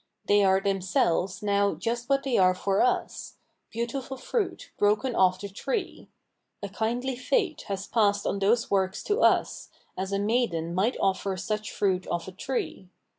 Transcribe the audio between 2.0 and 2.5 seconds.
what they